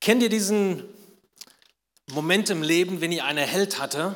[0.00, 0.82] Kennt ihr diesen
[2.10, 4.14] Moment im Leben, wenn ihr einen Held hatte?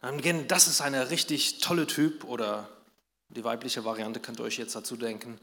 [0.00, 2.68] Dann gehen, das ist ein richtig tolle Typ oder
[3.30, 5.40] die weibliche Variante könnt ihr euch jetzt dazu denken.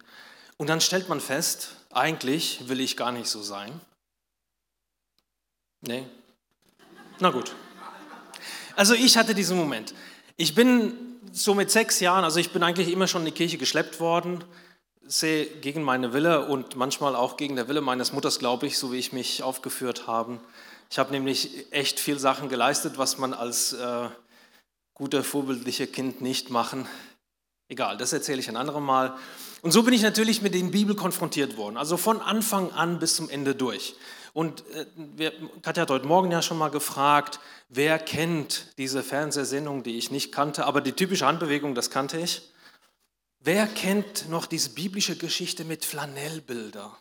[0.56, 3.82] Und dann stellt man fest, eigentlich will ich gar nicht so sein.
[5.82, 6.06] Nee?
[7.20, 7.54] Na gut.
[8.76, 9.94] Also ich hatte diesen Moment.
[10.38, 10.94] Ich bin
[11.34, 14.44] so mit sechs Jahren, also ich bin eigentlich immer schon in die Kirche geschleppt worden,
[15.06, 18.92] sehe gegen meine Wille und manchmal auch gegen der Wille meines Mutters, glaube ich, so
[18.92, 20.40] wie ich mich aufgeführt habe.
[20.90, 24.10] Ich habe nämlich echt viel Sachen geleistet, was man als äh,
[24.94, 26.88] guter, vorbildlicher Kind nicht machen.
[27.70, 29.16] Egal, das erzähle ich ein anderes Mal.
[29.62, 33.16] Und so bin ich natürlich mit den Bibel konfrontiert worden, also von Anfang an bis
[33.16, 33.96] zum Ende durch.
[34.34, 37.40] Und äh, wir, Katja hat heute Morgen ja schon mal gefragt,
[37.70, 42.52] wer kennt diese Fernsehsendung, die ich nicht kannte, aber die typische Handbewegung, das kannte ich.
[43.44, 46.96] Wer kennt noch diese biblische Geschichte mit Flanellbilder?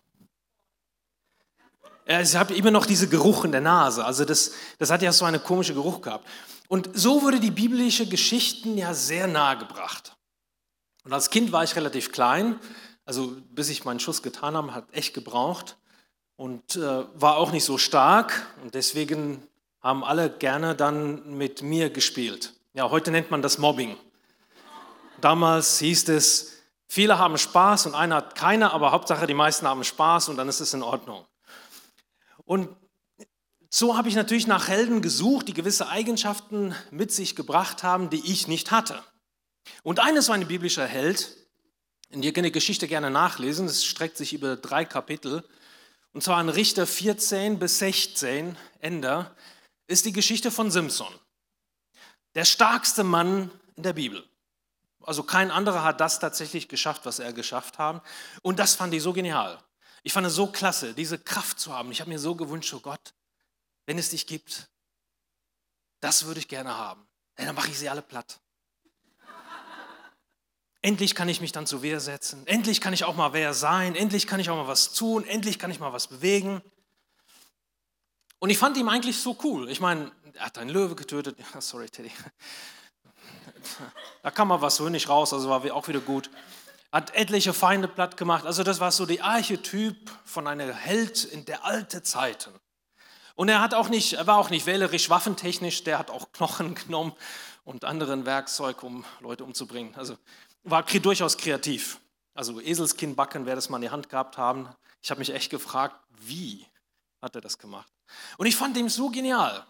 [2.06, 4.04] Ich habe immer noch diese Geruch in der Nase.
[4.04, 6.27] Also das, das hat ja so einen komischen Geruch gehabt.
[6.69, 10.16] Und so wurde die biblische Geschichten ja sehr nahe gebracht.
[11.05, 12.58] Und als Kind war ich relativ klein,
[13.04, 15.77] also bis ich meinen Schuss getan habe, hat echt gebraucht
[16.36, 19.42] und äh, war auch nicht so stark und deswegen
[19.80, 22.54] haben alle gerne dann mit mir gespielt.
[22.72, 23.97] Ja, heute nennt man das Mobbing.
[25.20, 26.52] Damals hieß es,
[26.88, 30.48] viele haben Spaß und einer hat keine, aber Hauptsache die meisten haben Spaß und dann
[30.48, 31.26] ist es in Ordnung.
[32.44, 32.68] Und
[33.68, 38.32] so habe ich natürlich nach Helden gesucht, die gewisse Eigenschaften mit sich gebracht haben, die
[38.32, 39.02] ich nicht hatte.
[39.82, 41.36] Und eines war ein biblischer Held,
[42.12, 45.44] und ihr könnt die Geschichte gerne nachlesen, es streckt sich über drei Kapitel.
[46.12, 49.30] Und zwar in Richter 14 bis 16, Ende,
[49.86, 51.12] ist die Geschichte von Simson.
[52.34, 54.28] Der starkste Mann in der Bibel.
[55.11, 58.00] Also kein anderer hat das tatsächlich geschafft, was er geschafft hat.
[58.42, 59.58] Und das fand ich so genial.
[60.05, 61.91] Ich fand es so klasse, diese Kraft zu haben.
[61.91, 63.12] Ich habe mir so gewünscht, oh Gott,
[63.86, 64.69] wenn es dich gibt,
[65.98, 67.08] das würde ich gerne haben.
[67.36, 68.38] Ja, dann mache ich sie alle platt.
[70.81, 72.47] Endlich kann ich mich dann zur Wehr setzen.
[72.47, 73.97] Endlich kann ich auch mal wer sein.
[73.97, 75.27] Endlich kann ich auch mal was tun.
[75.27, 76.62] Endlich kann ich mal was bewegen.
[78.38, 79.69] Und ich fand ihn eigentlich so cool.
[79.71, 81.37] Ich meine, er hat einen Löwe getötet.
[81.59, 82.12] Sorry, Teddy.
[84.22, 86.31] Da kam mal was nicht raus, also war auch wieder gut.
[86.93, 88.47] Hat etliche Feinde platt gemacht.
[88.47, 92.50] Also das war so der Archetyp von einem Held in der alten Zeiten.
[93.37, 96.75] Und er hat auch nicht, er war auch nicht wählerisch waffentechnisch, der hat auch Knochen
[96.87, 97.12] genommen
[97.65, 99.94] und anderen Werkzeug, um Leute umzubringen.
[99.94, 100.16] Also
[100.65, 102.00] war durchaus kreativ.
[102.34, 104.69] Also Eselskinnbacken, wer das mal in die Hand gehabt haben.
[105.03, 106.66] Ich habe mich echt gefragt, wie
[107.22, 107.91] hat er das gemacht?
[108.37, 109.65] Und ich fand ihn so genial.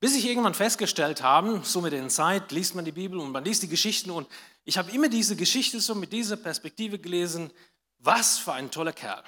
[0.00, 3.44] Bis ich irgendwann festgestellt habe, so mit der Zeit liest man die Bibel und man
[3.44, 4.28] liest die Geschichten und
[4.64, 7.50] ich habe immer diese Geschichte so mit dieser Perspektive gelesen,
[7.98, 9.24] was für ein toller Kerl.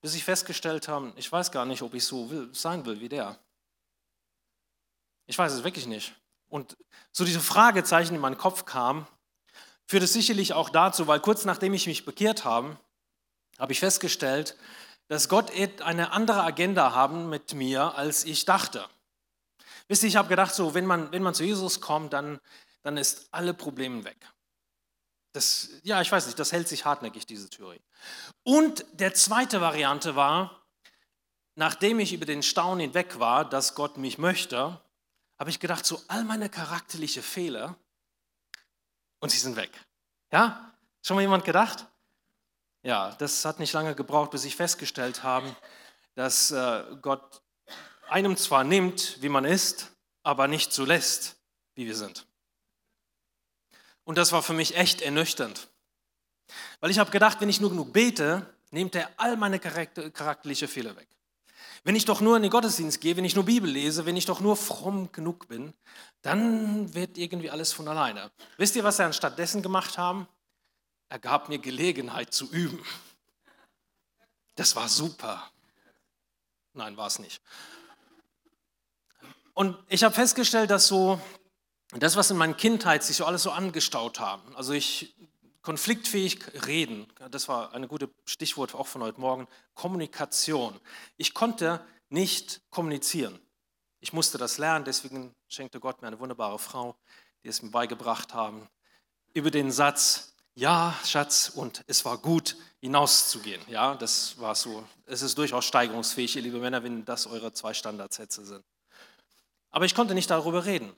[0.00, 3.08] Bis ich festgestellt habe, ich weiß gar nicht, ob ich so will, sein will wie
[3.08, 3.38] der.
[5.26, 6.14] Ich weiß es wirklich nicht.
[6.48, 6.76] Und
[7.12, 9.06] so diese Fragezeichen in meinen Kopf kamen,
[9.86, 12.76] führte sicherlich auch dazu, weil kurz nachdem ich mich bekehrt habe,
[13.58, 14.56] habe ich festgestellt,
[15.10, 15.50] dass Gott
[15.80, 18.88] eine andere Agenda haben mit mir, als ich dachte.
[19.88, 22.38] Wisst ihr, ich habe gedacht, so, wenn man, wenn man zu Jesus kommt, dann,
[22.82, 24.16] dann ist alle Probleme weg.
[25.32, 27.80] Das, ja, ich weiß nicht, das hält sich hartnäckig, diese Theorie.
[28.44, 30.64] Und der zweite Variante war,
[31.56, 34.80] nachdem ich über den Staunen hinweg war, dass Gott mich möchte,
[35.40, 37.74] habe ich gedacht, so all meine charakterlichen Fehler
[39.18, 39.72] und sie sind weg.
[40.30, 40.72] Ja?
[41.02, 41.88] Schon mal jemand gedacht?
[42.82, 45.54] Ja, das hat nicht lange gebraucht, bis ich festgestellt habe,
[46.14, 47.42] dass äh, Gott
[48.08, 49.92] einem zwar nimmt, wie man ist,
[50.22, 51.36] aber nicht so lässt,
[51.74, 52.26] wie wir sind.
[54.04, 55.68] Und das war für mich echt ernüchternd.
[56.80, 60.96] Weil ich habe gedacht, wenn ich nur genug bete, nimmt er all meine charakterlichen Fehler
[60.96, 61.06] weg.
[61.84, 64.26] Wenn ich doch nur in den Gottesdienst gehe, wenn ich nur Bibel lese, wenn ich
[64.26, 65.72] doch nur fromm genug bin,
[66.22, 68.30] dann wird irgendwie alles von alleine.
[68.56, 70.26] Wisst ihr, was er anstattdessen gemacht haben?
[71.10, 72.82] Er gab mir Gelegenheit zu üben.
[74.54, 75.50] Das war super.
[76.72, 77.42] Nein, war es nicht.
[79.52, 81.20] Und ich habe festgestellt, dass so
[81.90, 85.16] das, was in meiner Kindheit sich so alles so angestaut haben, also ich
[85.62, 90.80] konfliktfähig reden, das war ein gutes Stichwort auch von heute Morgen, Kommunikation.
[91.16, 93.40] Ich konnte nicht kommunizieren.
[93.98, 96.94] Ich musste das lernen, deswegen schenkte Gott mir eine wunderbare Frau,
[97.42, 98.68] die es mir beigebracht haben,
[99.34, 100.30] über den Satz,
[100.60, 103.62] ja, Schatz, und es war gut, hinauszugehen.
[103.68, 104.86] Ja, das war so.
[105.06, 108.64] Es ist durchaus steigerungsfähig, ihr liebe Männer, wenn das eure zwei Standardsätze sind.
[109.70, 110.92] Aber ich konnte nicht darüber reden.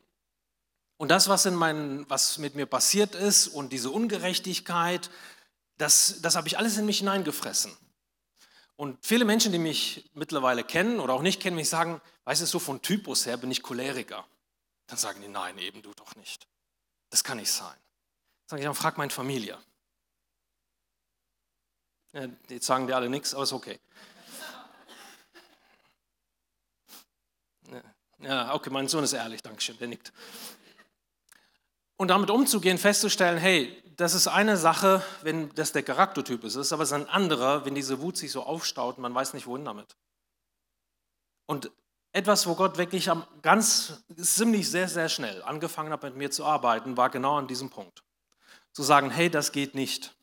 [0.97, 5.11] Und das, was, in meinen, was mit mir passiert ist und diese Ungerechtigkeit,
[5.79, 7.77] das, das habe ich alles in mich hineingefressen.
[8.75, 12.47] Und viele Menschen, die mich mittlerweile kennen oder auch nicht kennen, mich sagen, weißt du,
[12.47, 14.25] so von Typus her bin ich Choleriker.
[14.89, 16.49] Dann sagen die, nein, eben du doch nicht.
[17.11, 17.82] Das kann nicht sein.
[18.47, 19.59] Sag ich, dann frag meine Familie.
[22.13, 23.81] Ja, jetzt sagen die alle nichts, aber ist okay.
[28.19, 30.13] Ja, okay, mein Sohn ist ehrlich, Dankeschön, der nickt.
[31.97, 36.83] Und damit umzugehen, festzustellen, hey, das ist eine Sache, wenn das der Charaktertyp ist, aber
[36.83, 39.65] es ist ein anderer, wenn diese Wut sich so aufstaut und man weiß nicht, wohin
[39.65, 39.97] damit.
[41.47, 41.71] Und
[42.13, 43.11] etwas, wo Gott wirklich
[43.43, 47.71] ganz ziemlich sehr, sehr schnell angefangen hat, mit mir zu arbeiten, war genau an diesem
[47.71, 48.03] Punkt.
[48.73, 50.15] Zu sagen, hey, das geht nicht.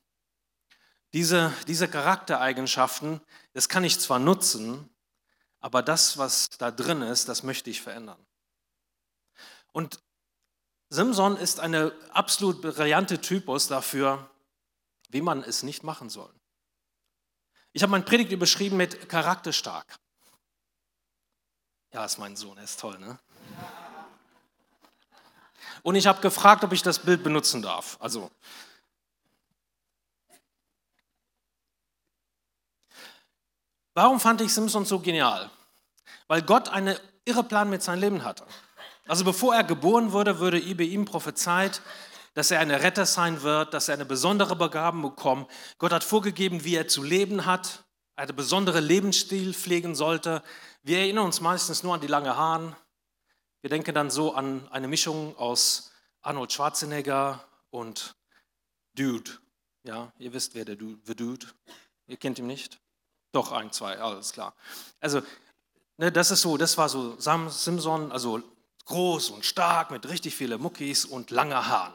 [1.13, 3.21] Diese, diese Charaktereigenschaften,
[3.53, 4.89] das kann ich zwar nutzen,
[5.59, 8.23] aber das, was da drin ist, das möchte ich verändern.
[9.71, 9.99] Und
[10.89, 14.29] Simson ist eine absolut brillante Typus dafür,
[15.09, 16.33] wie man es nicht machen soll.
[17.71, 19.99] Ich habe mein Predigt überschrieben mit charakterstark.
[21.93, 23.19] Ja, ist mein Sohn, er ist toll, ne?
[25.83, 27.97] Und ich habe gefragt, ob ich das Bild benutzen darf.
[27.99, 28.29] Also,
[33.99, 35.49] Warum fand ich Simpson so genial?
[36.29, 36.95] Weil Gott einen
[37.25, 38.45] irre Plan mit seinem Leben hatte.
[39.09, 41.81] Also bevor er geboren wurde, über ihm prophezeit,
[42.33, 45.51] dass er ein Retter sein wird, dass er eine besondere Begabung bekommt.
[45.79, 47.83] Gott hat vorgegeben, wie er zu leben hat,
[48.15, 50.43] einen besonderen Lebensstil pflegen sollte.
[50.81, 52.75] Wir erinnern uns meistens nur an die langen Haaren.
[53.61, 55.91] Wir denken dann so an eine Mischung aus
[56.21, 58.15] Arnold Schwarzenegger und
[58.95, 59.31] Dude.
[59.83, 61.45] Ja, ihr wisst, wer der Dude, the Dude.
[62.07, 62.79] Ihr kennt ihn nicht?
[63.31, 64.55] Doch, ein, zwei, alles klar.
[64.99, 65.21] Also,
[65.97, 68.41] ne, das ist so, das war so Sam Simpson, also
[68.85, 71.93] groß und stark mit richtig vielen Muckis und langer Haaren.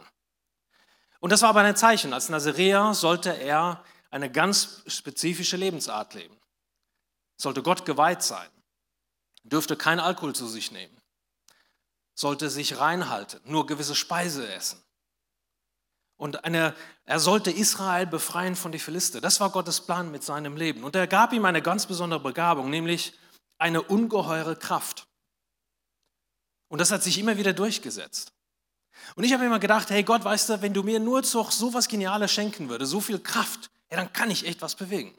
[1.20, 2.12] Und das war aber ein Zeichen.
[2.12, 6.37] Als Nazaräer sollte er eine ganz spezifische Lebensart leben.
[7.37, 8.49] Sollte Gott geweiht sein.
[9.43, 10.96] Dürfte kein Alkohol zu sich nehmen.
[12.14, 14.81] Sollte sich reinhalten, nur gewisse Speise essen.
[16.16, 16.75] Und eine,
[17.05, 19.20] er sollte Israel befreien von den Philister.
[19.20, 20.84] Das war Gottes Plan mit seinem Leben.
[20.84, 23.19] Und er gab ihm eine ganz besondere Begabung, nämlich
[23.58, 25.06] eine ungeheure Kraft.
[26.69, 28.32] Und das hat sich immer wieder durchgesetzt.
[29.17, 31.88] Und ich habe immer gedacht, hey Gott, weißt du, wenn du mir nur so, was
[31.88, 35.17] Geniales schenken würdest, so viel Kraft, ja, dann kann ich echt was bewegen.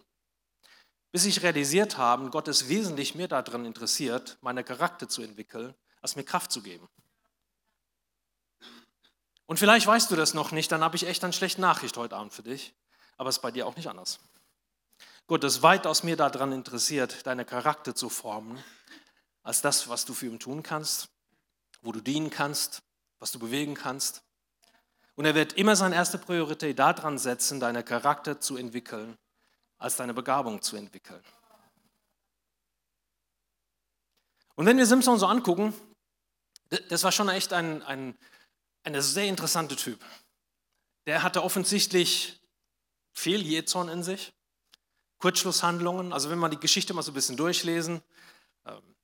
[1.12, 5.74] Bis ich realisiert habe, Gott ist wesentlich mehr daran interessiert, meine Charakter zu entwickeln,
[6.06, 6.88] als mir Kraft zu geben.
[9.48, 12.16] Und vielleicht weißt du das noch nicht, dann habe ich echt eine schlechte Nachricht heute
[12.16, 12.76] Abend für dich.
[13.18, 14.20] Aber es ist bei dir auch nicht anders.
[15.26, 18.64] Gott ist weitaus mehr daran interessiert, deine Charakter zu formen,
[19.42, 21.10] als das, was du für ihn tun kannst,
[21.82, 22.84] wo du dienen kannst,
[23.18, 24.22] was du bewegen kannst.
[25.16, 29.18] Und er wird immer seine erste Priorität daran setzen, deine Charakter zu entwickeln,
[29.80, 31.24] als deine Begabung zu entwickeln.
[34.56, 35.74] Und wenn wir Simpson so angucken,
[36.90, 38.18] das war schon echt ein, ein
[38.86, 40.00] ein sehr interessanter Typ.
[41.08, 42.40] Der hatte offensichtlich
[43.14, 44.34] viel Jezorn in sich,
[45.18, 46.14] Kurzschlusshandlungen.
[46.14, 48.02] Also wenn man die Geschichte mal so ein bisschen durchlesen,
[48.66, 48.96] ähm,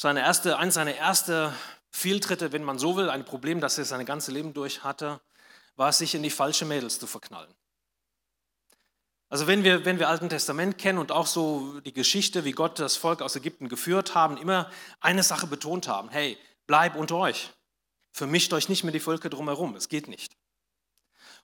[0.00, 1.52] seine erste, eines seiner ersten
[1.90, 5.20] Fehltritte, wenn man so will, ein Problem, das er sein ganzes Leben durch hatte,
[5.76, 7.52] war es, sich in die falsche Mädels zu verknallen.
[9.34, 12.78] Also wenn wir, wenn wir Alten Testament kennen und auch so die Geschichte, wie Gott
[12.78, 16.38] das Volk aus Ägypten geführt haben, immer eine Sache betont haben, hey,
[16.68, 17.50] bleib unter euch.
[18.12, 20.36] Vermischt euch nicht mit die Völker drumherum, es geht nicht.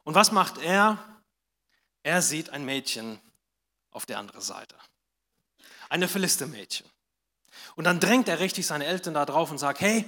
[0.04, 0.99] Und was macht er?
[2.04, 3.18] Er sieht ein Mädchen
[3.90, 4.76] auf der anderen Seite.
[5.88, 6.87] Eine Philister-Mädchen.
[7.75, 10.04] Und dann drängt er richtig seine Eltern da drauf und sagt, hey,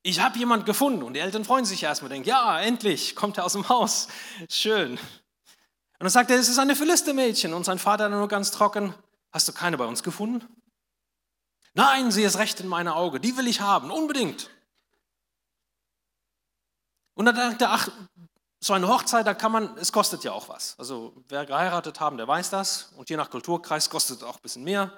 [0.00, 1.02] ich habe jemand gefunden.
[1.02, 4.08] Und die Eltern freuen sich erstmal, denken, ja, endlich kommt er aus dem Haus.
[4.48, 4.98] Schön.
[5.98, 7.54] Und dann sagt er, es ist eine Philister-Mädchen.
[7.54, 8.94] Und sein Vater nur ganz trocken,
[9.32, 10.46] hast du keine bei uns gefunden?
[11.72, 13.18] Nein, sie ist recht in meiner Auge.
[13.20, 14.50] Die will ich haben, unbedingt.
[17.14, 17.88] Und dann dachte er, ach,
[18.60, 20.78] so eine Hochzeit, da kann man, es kostet ja auch was.
[20.78, 22.92] Also wer geheiratet haben, der weiß das.
[22.96, 24.92] Und je nach Kulturkreis kostet es auch ein bisschen mehr.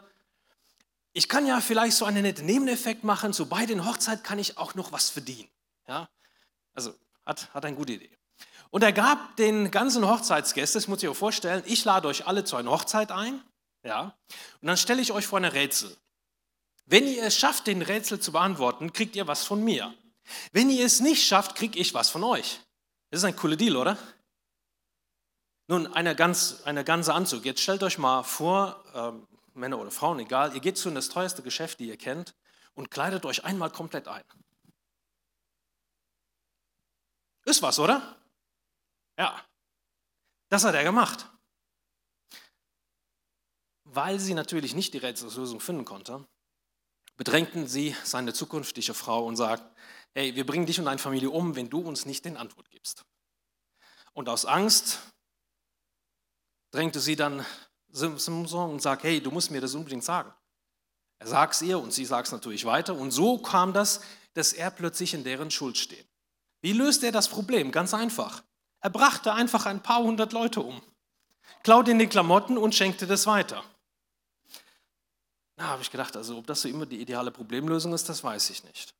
[1.12, 4.58] Ich kann ja vielleicht so einen netten Nebeneffekt machen, so bei den Hochzeit kann ich
[4.58, 5.48] auch noch was verdienen.
[5.86, 6.08] Ja?
[6.74, 8.17] Also hat, hat eine gute Idee.
[8.70, 12.44] Und er gab den ganzen Hochzeitsgästen, das muss ich euch vorstellen, ich lade euch alle
[12.44, 13.42] zu einer Hochzeit ein.
[13.82, 14.14] Ja?
[14.60, 15.96] Und dann stelle ich euch vor eine Rätsel.
[16.84, 19.94] Wenn ihr es schafft, den Rätsel zu beantworten, kriegt ihr was von mir.
[20.52, 22.60] Wenn ihr es nicht schafft, kriege ich was von euch.
[23.10, 23.96] Das ist ein cooler Deal, oder?
[25.66, 27.44] Nun, eine, ganz, eine ganze Anzug.
[27.44, 31.42] Jetzt stellt euch mal vor, ähm, Männer oder Frauen, egal, ihr geht zu das teuerste
[31.42, 32.34] Geschäft, die ihr kennt,
[32.74, 34.24] und kleidet euch einmal komplett ein.
[37.44, 38.16] Ist was, oder?
[39.18, 39.44] Ja.
[40.48, 41.28] Das hat er gemacht.
[43.94, 46.26] weil sie natürlich nicht die Rätselslösung finden konnte,
[47.16, 49.68] bedrängten sie seine zukünftige Frau und sagten,
[50.14, 53.04] hey, wir bringen dich und deine Familie um, wenn du uns nicht den Antwort gibst.
[54.12, 55.00] Und aus Angst
[56.70, 57.44] drängte sie dann
[57.88, 60.32] Simson und sagt, hey, du musst mir das unbedingt sagen.
[61.18, 62.94] Er sagt es ihr und sie sagt es natürlich weiter.
[62.94, 64.02] Und so kam das,
[64.34, 66.06] dass er plötzlich in deren Schuld steht.
[66.60, 67.72] Wie löst er das Problem?
[67.72, 68.44] Ganz einfach.
[68.80, 70.80] Er brachte einfach ein paar hundert Leute um,
[71.62, 73.64] klaute in die Klamotten und schenkte das weiter.
[75.56, 78.50] Na, habe ich gedacht, also ob das so immer die ideale Problemlösung ist, das weiß
[78.50, 78.94] ich nicht.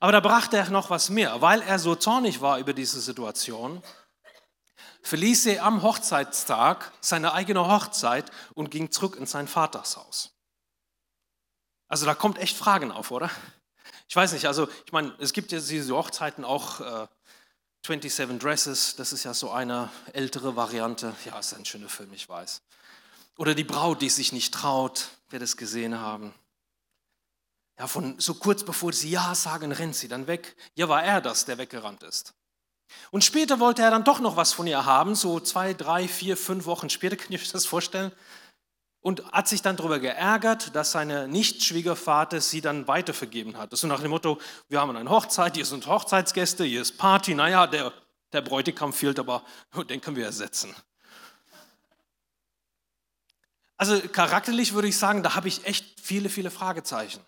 [0.00, 3.82] Aber da brachte er noch was mehr, weil er so zornig war über diese Situation,
[5.02, 10.32] verließ er am Hochzeitstag seine eigene Hochzeit und ging zurück in sein Vatershaus.
[11.88, 13.30] Also da kommt echt Fragen auf, oder?
[14.08, 17.06] Ich weiß nicht, also ich meine, es gibt ja diese Hochzeiten auch äh,
[17.84, 21.16] 27 Dresses, das ist ja so eine ältere Variante.
[21.24, 22.62] Ja, ist ein schöner Film, ich weiß.
[23.38, 26.32] Oder die Braut, die sich nicht traut, wer das gesehen haben.
[27.76, 30.54] Ja, von so kurz bevor sie Ja sagen, rennt sie dann weg.
[30.76, 32.34] Ja, war er das, der weggerannt ist.
[33.10, 36.36] Und später wollte er dann doch noch was von ihr haben, so zwei, drei, vier,
[36.36, 38.12] fünf Wochen später, könnt ihr euch das vorstellen?
[39.02, 43.72] Und hat sich dann darüber geärgert, dass seine Nicht-Schwiegervater sie dann weitervergeben hat.
[43.72, 47.34] Das ist nach dem Motto, wir haben eine Hochzeit, hier sind Hochzeitsgäste, hier ist Party,
[47.34, 47.92] naja, der,
[48.32, 49.42] der Bräutigam fehlt, aber
[49.88, 50.74] den können wir ersetzen.
[53.76, 57.20] Also charakterlich würde ich sagen, da habe ich echt viele, viele Fragezeichen.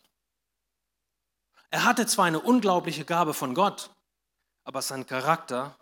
[1.70, 3.90] Er hatte zwar eine unglaubliche Gabe von Gott,
[4.62, 5.76] aber sein Charakter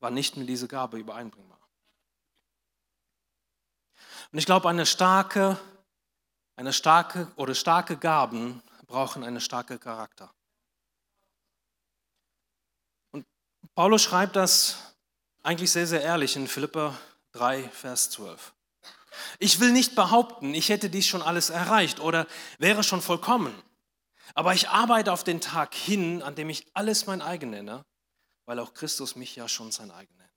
[0.00, 1.60] war nicht mit dieser Gabe übereinbringbar.
[4.32, 5.58] Und ich glaube, eine starke,
[6.56, 10.32] eine starke oder starke Gaben brauchen einen starken Charakter.
[13.12, 13.26] Und
[13.74, 14.94] Paulus schreibt das
[15.42, 16.98] eigentlich sehr, sehr ehrlich in Philippa
[17.32, 18.52] 3, Vers 12.
[19.38, 22.26] Ich will nicht behaupten, ich hätte dies schon alles erreicht oder
[22.58, 23.54] wäre schon vollkommen.
[24.34, 27.84] Aber ich arbeite auf den Tag hin, an dem ich alles mein eigen nenne,
[28.46, 30.33] weil auch Christus mich ja schon sein eigen nennt.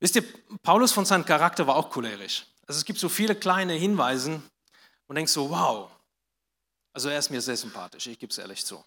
[0.00, 0.24] Wisst ihr,
[0.62, 2.46] Paulus von seinem Charakter war auch cholerisch.
[2.66, 4.42] Also es gibt so viele kleine Hinweise
[5.06, 5.90] und denkst so, wow.
[6.92, 8.84] Also er ist mir sehr sympathisch, ich gebe es ehrlich zu.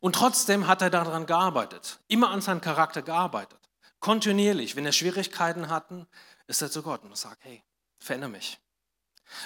[0.00, 3.58] Und trotzdem hat er daran gearbeitet, immer an seinem Charakter gearbeitet.
[3.98, 6.06] Kontinuierlich, wenn er Schwierigkeiten hatten,
[6.46, 7.62] ist er zu Gott und sagt, hey,
[7.98, 8.60] verändere mich.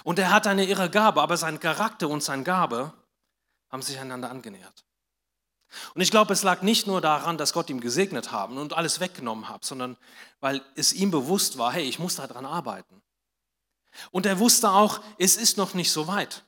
[0.05, 2.93] Und er hat eine irre Gabe, aber sein Charakter und seine Gabe
[3.71, 4.85] haben sich einander angenähert.
[5.95, 9.01] Und ich glaube, es lag nicht nur daran, dass Gott ihm gesegnet haben und alles
[9.01, 9.97] weggenommen hat, sondern
[10.41, 13.03] weil es ihm bewusst war, hey, ich muss daran arbeiten.
[14.11, 16.45] Und er wusste auch, es ist noch nicht so weit.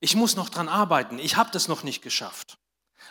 [0.00, 1.18] Ich muss noch daran arbeiten.
[1.18, 2.58] Ich habe das noch nicht geschafft.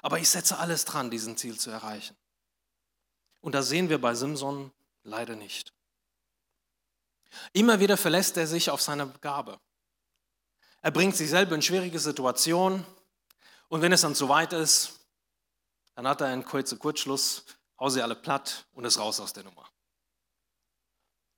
[0.02, 2.16] Aber ich setze alles dran, diesen Ziel zu erreichen.
[3.42, 4.72] Und da sehen wir bei Simson
[5.04, 5.74] leider nicht.
[7.52, 9.60] Immer wieder verlässt er sich auf seine Gabe.
[10.82, 12.86] Er bringt sich selber in schwierige Situationen
[13.70, 15.00] und wenn es dann zu weit ist,
[15.96, 17.46] dann hat er einen kurzen Kurzschluss,
[17.80, 19.70] hau sie alle platt und ist raus aus der Nummer.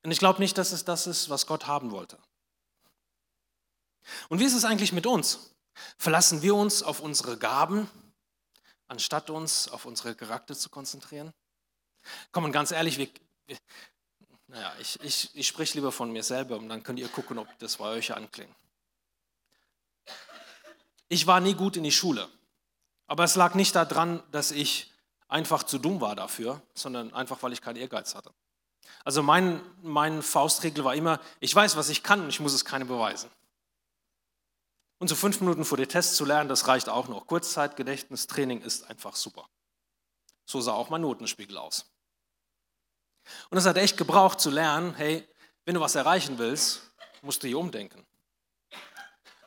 [0.04, 2.18] Und ich glaube nicht, dass es das ist, was Gott haben wollte.
[4.30, 5.56] Und wie ist es eigentlich mit uns?
[5.98, 7.90] Verlassen wir uns auf unsere Gaben,
[8.88, 11.34] anstatt uns auf unsere Charakter zu konzentrieren?
[12.32, 13.10] Komm, und ganz ehrlich, wir,
[13.48, 13.58] wir,
[14.48, 17.48] naja, ich, ich, ich spreche lieber von mir selber und dann könnt ihr gucken, ob
[17.60, 18.56] das bei euch anklingt.
[21.08, 22.30] Ich war nie gut in die Schule,
[23.08, 24.94] aber es lag nicht daran, dass ich
[25.28, 28.32] einfach zu dumm war dafür, sondern einfach, weil ich keinen Ehrgeiz hatte.
[29.04, 32.66] Also mein, mein Faustregel war immer, ich weiß, was ich kann und ich muss es
[32.66, 33.30] keinem beweisen.
[34.98, 37.28] Und so fünf Minuten vor dem Test zu lernen, das reicht auch noch.
[37.28, 39.48] Kurzzeitgedächtnistraining ist einfach super.
[40.46, 41.86] So sah auch mein Notenspiegel aus.
[43.50, 45.28] Und es hat echt gebraucht zu lernen, hey,
[45.66, 48.06] wenn du was erreichen willst, musst du hier umdenken.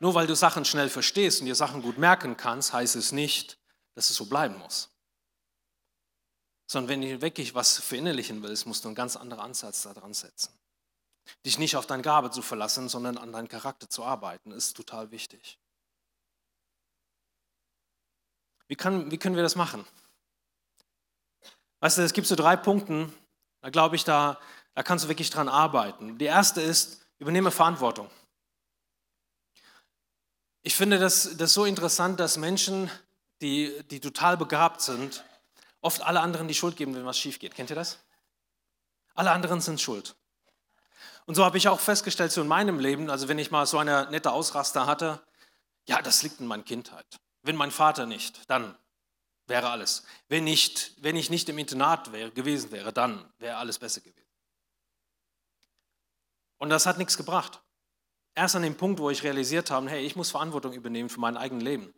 [0.00, 3.58] Nur weil du Sachen schnell verstehst und dir Sachen gut merken kannst, heißt es nicht,
[3.94, 4.90] dass es so bleiben muss.
[6.66, 10.52] Sondern wenn du wirklich was verinnerlichen willst, musst du einen ganz anderen Ansatz daran setzen.
[11.44, 15.10] Dich nicht auf deine Gabe zu verlassen, sondern an deinen Charakter zu arbeiten, ist total
[15.10, 15.58] wichtig.
[18.68, 19.84] Wie, kann, wie können wir das machen?
[21.80, 23.10] Weißt du, es gibt so drei Punkte,
[23.60, 24.38] da glaube ich, da,
[24.74, 26.18] da kannst du wirklich dran arbeiten.
[26.18, 28.10] Die erste ist, übernehme Verantwortung.
[30.68, 32.90] Ich finde das, das so interessant, dass Menschen,
[33.40, 35.25] die, die total begabt sind,
[35.80, 37.54] oft alle anderen die Schuld geben, wenn was schief geht.
[37.54, 38.00] Kennt ihr das?
[39.14, 40.14] Alle anderen sind schuld.
[41.25, 43.78] Und so habe ich auch festgestellt, so in meinem Leben, also wenn ich mal so
[43.78, 45.22] eine nette Ausraster hatte,
[45.87, 47.18] ja, das liegt in meiner Kindheit.
[47.40, 48.76] Wenn mein Vater nicht, dann
[49.46, 50.04] wäre alles.
[50.28, 54.28] Wenn, nicht, wenn ich nicht im Internat wäre, gewesen wäre, dann wäre alles besser gewesen.
[56.58, 57.62] Und das hat nichts gebracht.
[58.38, 61.37] Erst an dem Punkt, wo ich realisiert habe, hey, ich muss Verantwortung übernehmen für mein
[61.37, 61.92] eigenes Leben.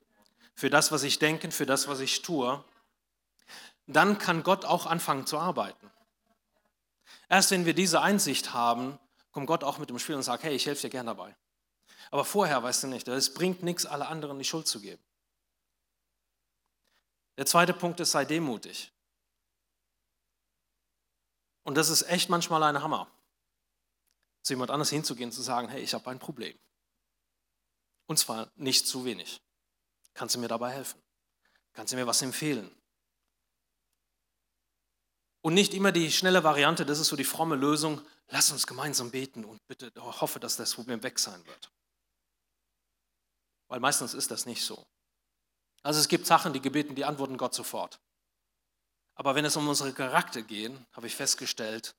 [0.55, 2.65] Für das, was ich denke, für das, was ich tue.
[3.87, 5.91] Dann kann Gott auch anfangen zu arbeiten.
[7.29, 8.99] Erst wenn wir diese Einsicht haben,
[9.33, 11.37] kommt Gott auch mit dem Spiel und sagt, hey, ich helfe dir gern dabei.
[12.11, 15.03] Aber vorher, weißt du nicht, es bringt nichts, alle anderen die Schuld zu geben.
[17.37, 18.91] Der zweite Punkt ist, sei demütig.
[21.65, 23.09] Und das ist echt manchmal ein Hammer,
[24.43, 26.59] zu jemand anders hinzugehen und zu sagen, hey, ich habe ein Problem.
[28.07, 29.41] Und zwar nicht zu wenig.
[30.15, 31.01] Kannst du mir dabei helfen?
[31.73, 32.75] Kannst du mir was empfehlen?
[35.43, 39.11] Und nicht immer die schnelle Variante, das ist so die fromme Lösung, lass uns gemeinsam
[39.11, 41.71] beten und bitte hoffe, dass das Problem weg sein wird.
[43.69, 44.87] Weil meistens ist das nicht so.
[45.83, 48.01] Also es gibt Sachen, die gebeten, die antworten Gott sofort.
[49.15, 51.95] Aber wenn es um unsere Charakter geht, habe ich festgestellt,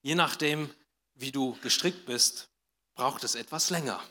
[0.00, 0.74] je nachdem,
[1.22, 2.50] wie du gestrickt bist,
[2.94, 4.02] braucht es etwas länger.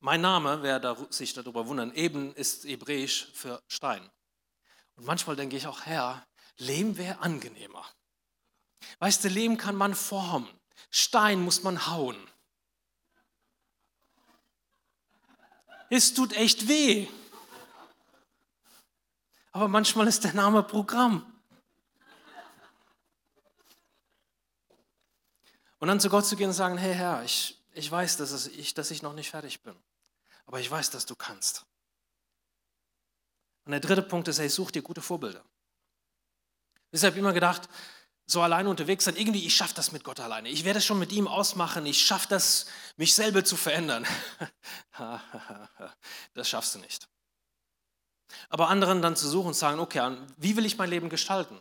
[0.00, 4.10] Mein Name, wer sich darüber wundern, eben ist hebräisch für Stein.
[4.96, 6.26] Und manchmal denke ich auch, Herr,
[6.56, 7.86] Lehm wäre angenehmer.
[8.98, 10.48] Weißt du, Lehm kann man formen,
[10.90, 12.16] Stein muss man hauen.
[15.90, 17.08] Es tut echt weh.
[19.52, 21.39] Aber manchmal ist der Name Programm.
[25.80, 28.74] Und dann zu Gott zu gehen und sagen, hey Herr, ich, ich weiß, dass, ich,
[28.74, 29.74] dass ich noch nicht fertig bin.
[30.46, 31.64] Aber ich weiß, dass du kannst.
[33.64, 35.42] Und der dritte Punkt ist, hey, such dir gute Vorbilder.
[36.92, 37.68] Habe immer gedacht,
[38.26, 40.48] so alleine unterwegs sein, irgendwie, ich schaffe das mit Gott alleine.
[40.48, 41.86] Ich werde es schon mit ihm ausmachen.
[41.86, 44.06] Ich schaffe das, mich selber zu verändern.
[46.34, 47.08] das schaffst du nicht.
[48.48, 51.60] Aber anderen dann zu suchen und sagen, okay, wie will ich mein Leben gestalten?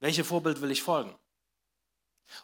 [0.00, 1.14] Welche Vorbild will ich folgen?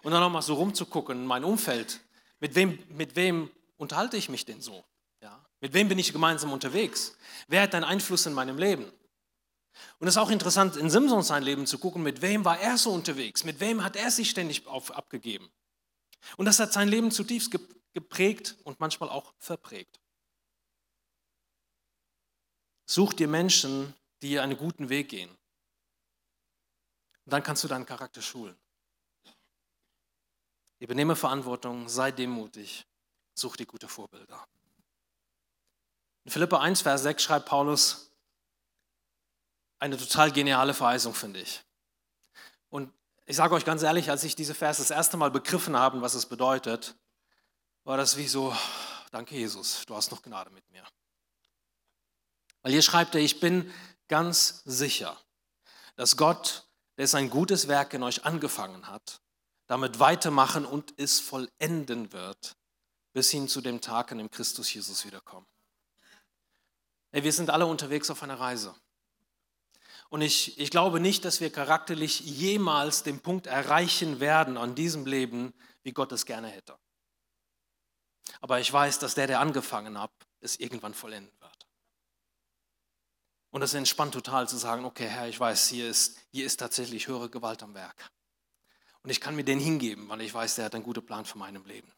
[0.03, 2.01] Und dann nochmal so rumzugucken in mein Umfeld.
[2.39, 4.85] Mit wem, mit wem unterhalte ich mich denn so?
[5.23, 5.45] Ja?
[5.61, 7.17] Mit wem bin ich gemeinsam unterwegs?
[7.49, 8.91] Wer hat einen Einfluss in meinem Leben?
[9.99, 12.77] Und es ist auch interessant, in Simsons sein Leben zu gucken, mit wem war er
[12.77, 13.45] so unterwegs?
[13.45, 15.51] Mit wem hat er sich ständig auf, abgegeben?
[16.37, 17.51] Und das hat sein Leben zutiefst
[17.93, 20.01] geprägt und manchmal auch verprägt.
[22.87, 25.31] Such dir Menschen, die einen guten Weg gehen.
[27.25, 28.57] Und dann kannst du deinen Charakter schulen.
[30.81, 32.87] Übernehme Verantwortung, sei demutig,
[33.35, 34.47] such dir gute Vorbilder.
[36.25, 38.11] In Philippa 1, Vers 6 schreibt Paulus
[39.79, 41.63] eine total geniale Verheißung, finde ich.
[42.71, 42.93] Und
[43.27, 46.15] ich sage euch ganz ehrlich, als ich diese Vers das erste Mal begriffen habe, was
[46.15, 46.97] es bedeutet,
[47.85, 48.55] war das wie so,
[49.11, 50.85] danke Jesus, du hast noch Gnade mit mir.
[52.63, 53.73] Weil hier schreibt er, ich bin
[54.09, 55.17] ganz sicher,
[55.97, 56.67] dass Gott,
[56.97, 59.21] der sein gutes Werk in euch angefangen hat,
[59.71, 62.57] damit weitermachen und es vollenden wird,
[63.13, 65.47] bis hin zu dem Tag, an dem Christus Jesus wiederkommt.
[67.13, 68.75] Hey, wir sind alle unterwegs auf einer Reise.
[70.09, 75.07] Und ich, ich glaube nicht, dass wir charakterlich jemals den Punkt erreichen werden an diesem
[75.07, 75.55] Leben,
[75.85, 76.77] wie Gott es gerne hätte.
[78.41, 81.69] Aber ich weiß, dass der, der angefangen hat, es irgendwann vollenden wird.
[83.51, 87.07] Und es entspannt total zu sagen, okay, Herr, ich weiß, hier ist, hier ist tatsächlich
[87.07, 88.11] höhere Gewalt am Werk.
[89.03, 91.39] Und ich kann mir den hingeben, weil ich weiß, der hat einen guten Plan für
[91.39, 91.91] meinem Leben.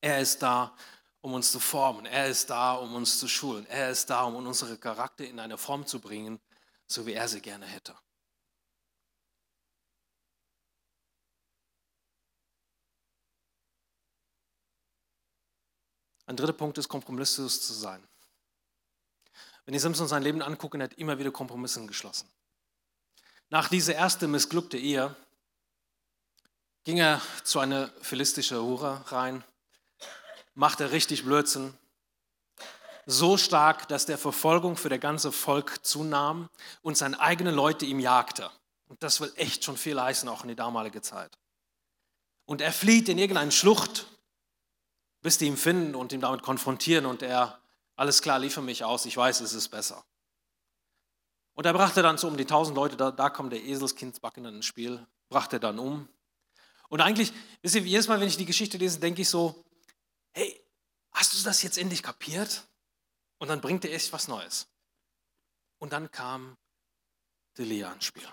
[0.00, 0.74] Er ist da,
[1.20, 2.06] um uns zu formen.
[2.06, 3.66] Er ist da, um uns zu schulen.
[3.66, 6.40] Er ist da, um unsere Charakter in eine Form zu bringen,
[6.86, 7.94] so wie er sie gerne hätte.
[16.26, 18.02] Ein dritter Punkt ist, kompromisslos zu sein.
[19.64, 22.28] Wenn ich Simpson sein Leben angucke, er hat immer wieder Kompromisse geschlossen.
[23.50, 25.14] Nach dieser ersten missglückte Ehe
[26.84, 29.44] ging er zu einer philistischen Hure rein,
[30.54, 31.74] machte richtig Blödsinn,
[33.06, 36.48] so stark, dass der Verfolgung für das ganze Volk zunahm
[36.82, 38.50] und seine eigenen Leute ihm jagte.
[38.88, 41.38] Und das will echt schon viel heißen, auch in die damalige Zeit.
[42.44, 44.06] Und er flieht in irgendeine Schlucht,
[45.20, 47.58] bis die ihn finden und ihn damit konfrontieren und er
[47.96, 50.04] alles klar, liefere mich aus, ich weiß, es ist besser.
[51.54, 54.66] Und er brachte dann so um die tausend Leute, da, da kommt der Eselskindsbacken ins
[54.66, 56.08] Spiel, brachte dann um.
[56.92, 59.64] Und eigentlich, wisst ihr, jedes Mal, wenn ich die Geschichte lese, denke ich so,
[60.34, 60.62] hey,
[61.12, 62.68] hast du das jetzt endlich kapiert?
[63.38, 64.68] Und dann bringt er echt was Neues.
[65.78, 66.58] Und dann kam
[67.56, 68.28] Delia ins Spiel.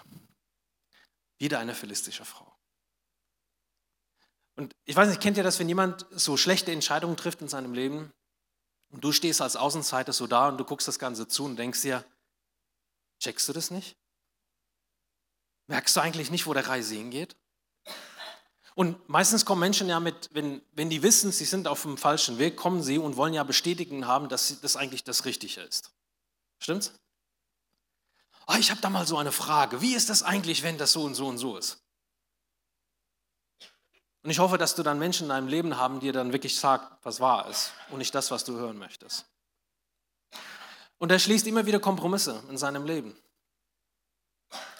[1.37, 2.53] Wieder eine philistische Frau.
[4.57, 7.73] Und ich weiß nicht, kennt ihr das, wenn jemand so schlechte Entscheidungen trifft in seinem
[7.73, 8.11] Leben,
[8.89, 11.81] und du stehst als Außenseiter so da und du guckst das Ganze zu und denkst
[11.81, 12.03] dir,
[13.19, 13.95] checkst du das nicht?
[15.67, 17.37] Merkst du eigentlich nicht, wo der Reise hingeht?
[18.75, 22.37] Und meistens kommen Menschen ja mit, wenn, wenn die wissen, sie sind auf dem falschen
[22.37, 25.91] Weg, kommen sie und wollen ja bestätigen haben, dass das eigentlich das Richtige ist.
[26.59, 26.93] Stimmt's?
[28.47, 29.81] Oh, ich habe da mal so eine Frage.
[29.81, 31.83] Wie ist das eigentlich, wenn das so und so und so ist?
[34.23, 36.59] Und ich hoffe, dass du dann Menschen in deinem Leben haben, die dir dann wirklich
[36.59, 39.25] sagen, was wahr ist und nicht das, was du hören möchtest.
[40.97, 43.15] Und er schließt immer wieder Kompromisse in seinem Leben.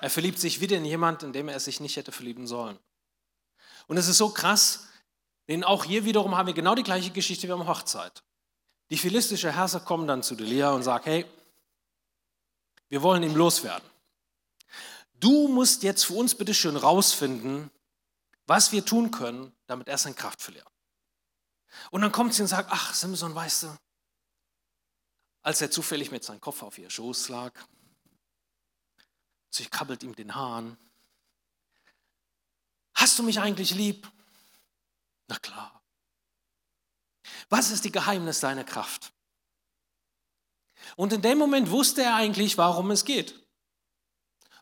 [0.01, 2.77] Er verliebt sich wieder in jemanden, in dem er sich nicht hätte verlieben sollen.
[3.89, 4.87] Und es ist so krass,
[5.47, 8.23] denn auch hier wiederum haben wir genau die gleiche Geschichte wie am Hochzeit.
[8.91, 11.25] Die philistische Herrscher kommen dann zu Delia und sagen, hey,
[12.89, 13.89] wir wollen ihn loswerden.
[15.15, 17.71] Du musst jetzt für uns bitte schön rausfinden,
[18.45, 20.67] was wir tun können, damit er seine Kraft verliert.
[21.89, 23.77] Und dann kommt sie und sagt, ach Simson, weißt du,
[25.41, 27.53] als er zufällig mit seinem Kopf auf ihr Schoß lag,
[29.49, 30.77] sie krabbelt ihm den Haaren,
[32.99, 34.11] Hast du mich eigentlich lieb?
[35.29, 35.81] Na klar.
[37.47, 39.13] Was ist die Geheimnis deiner Kraft?
[40.97, 43.41] Und in dem Moment wusste er eigentlich, warum es geht.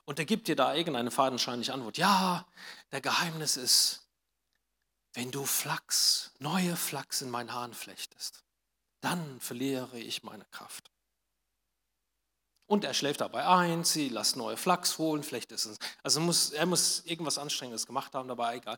[0.06, 1.98] Und er gibt dir da irgendeine fadenscheinliche Antwort.
[1.98, 2.46] Ja,
[2.92, 4.08] der Geheimnis ist,
[5.14, 8.44] wenn du Flachs, neue Flachs in meinen Haaren flechtest,
[9.02, 10.92] dann verliere ich meine Kraft.
[12.68, 16.52] Und er schläft dabei ein, sie lässt neue Flachs holen, vielleicht ist es, also muss,
[16.52, 18.78] er muss irgendwas Anstrengendes gemacht haben dabei, egal.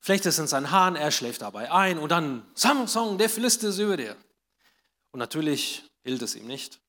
[0.00, 3.68] Vielleicht ist es in seinen Haaren, er schläft dabei ein und dann, Samsung, der Philister
[3.68, 4.16] ist über dir.
[5.10, 6.80] Und natürlich hielt es ihm nicht.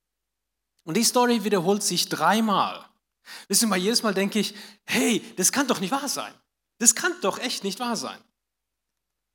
[0.86, 2.86] Und die Story wiederholt sich dreimal.
[3.50, 6.34] Wissen Sie mal, jedes Mal denke ich, hey, das kann doch nicht wahr sein.
[6.78, 8.20] Das kann doch echt nicht wahr sein.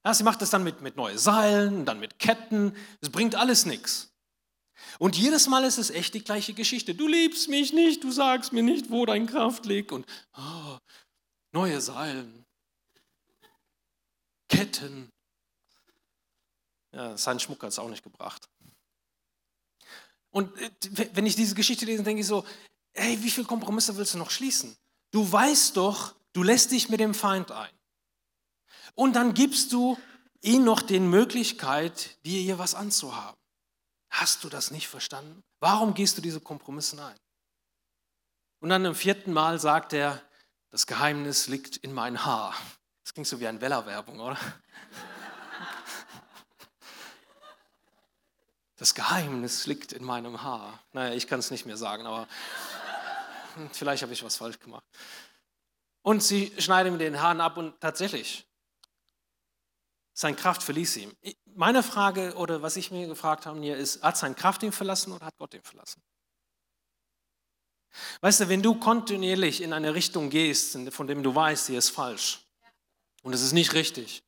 [0.05, 3.67] Ja, sie macht das dann mit, mit neuen Seilen, dann mit Ketten, das bringt alles
[3.67, 4.14] nichts.
[4.99, 6.95] Und jedes Mal ist es echt die gleiche Geschichte.
[6.95, 9.93] Du liebst mich nicht, du sagst mir nicht, wo dein Kraft liegt.
[9.93, 10.79] Und oh,
[11.53, 12.45] neue Seilen,
[14.49, 15.11] Ketten.
[16.93, 18.49] Ja, sein Schmuck hat es auch nicht gebracht.
[20.31, 20.71] Und äh,
[21.13, 22.45] wenn ich diese Geschichte lese, denke ich so,
[22.93, 24.77] hey, wie viele Kompromisse willst du noch schließen?
[25.11, 27.71] Du weißt doch, du lässt dich mit dem Feind ein.
[28.95, 29.99] Und dann gibst du
[30.41, 33.39] ihm noch die Möglichkeit, dir hier was anzuhaben.
[34.15, 35.43] Hast du das nicht verstanden?
[35.59, 37.19] Warum gehst du diese Kompromisse ein?
[38.61, 40.23] Und dann im vierten Mal sagt er,
[40.71, 42.55] das Geheimnis liegt in mein Haar.
[43.03, 44.39] Das klingt so wie eine Weller-Werbung, oder?
[48.77, 50.79] Das Geheimnis liegt in meinem Haar.
[50.93, 52.29] Naja, ich kann es nicht mehr sagen, aber
[53.73, 54.85] vielleicht habe ich was falsch gemacht.
[56.03, 58.47] Und sie schneiden ihm den Haaren ab und tatsächlich,
[60.15, 61.13] seine Kraft verließ ihn.
[61.57, 65.13] Meine Frage oder was ich mir gefragt habe hier ist, hat seine Kraft ihn verlassen
[65.13, 66.03] oder hat Gott ihn verlassen?
[68.21, 71.91] Weißt du, wenn du kontinuierlich in eine Richtung gehst, von dem du weißt, sie ist
[71.91, 72.41] falsch
[73.23, 74.25] und es ist nicht richtig,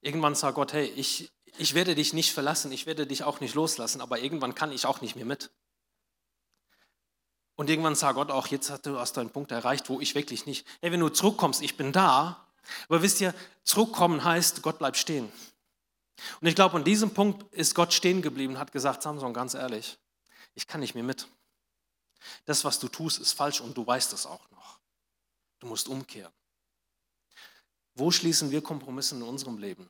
[0.00, 3.54] irgendwann sagt Gott, hey, ich, ich werde dich nicht verlassen, ich werde dich auch nicht
[3.54, 5.50] loslassen, aber irgendwann kann ich auch nicht mehr mit.
[7.56, 10.14] Und irgendwann sagt Gott auch, jetzt hast du, hast du einen Punkt erreicht, wo ich
[10.14, 12.43] wirklich nicht, hey, wenn du zurückkommst, ich bin da,
[12.88, 15.30] aber wisst ihr, zurückkommen heißt, Gott bleibt stehen.
[16.40, 19.54] Und ich glaube, an diesem Punkt ist Gott stehen geblieben und hat gesagt, Samson, ganz
[19.54, 19.98] ehrlich,
[20.54, 21.28] ich kann nicht mehr mit.
[22.44, 24.78] Das, was du tust, ist falsch und du weißt es auch noch.
[25.58, 26.32] Du musst umkehren.
[27.94, 29.88] Wo schließen wir Kompromisse in unserem Leben?